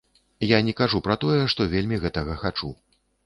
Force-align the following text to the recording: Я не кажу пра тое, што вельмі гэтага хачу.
Я 0.51 0.59
не 0.69 0.73
кажу 0.79 1.01
пра 1.07 1.17
тое, 1.25 1.37
што 1.53 1.67
вельмі 1.75 2.01
гэтага 2.05 2.39
хачу. 2.45 2.73